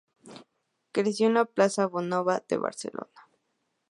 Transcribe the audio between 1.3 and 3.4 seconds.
la plaza Bonanova de Barcelona.